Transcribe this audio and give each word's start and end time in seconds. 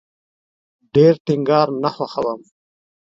ډیر 0.93 1.13
ټینګار 1.25 1.67
نه 1.83 1.89
خوښوم 1.95 2.39